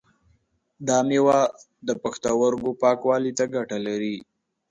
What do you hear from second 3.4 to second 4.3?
ګټه لري.